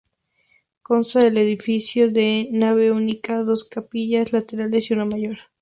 [0.81, 5.37] Consta el edificio de nave única, dos capillas laterales y una mayor.